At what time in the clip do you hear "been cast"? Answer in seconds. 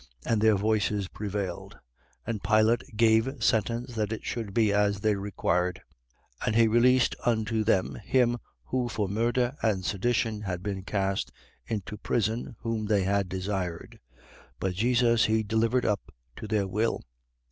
10.63-11.31